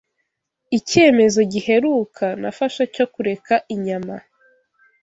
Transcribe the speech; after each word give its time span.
Icyemezo 0.77 1.39
Giheruka 1.51 2.25
Nafashe 2.41 2.83
cyo 2.93 3.05
Kureka 3.13 3.55
Inyama 3.75 4.15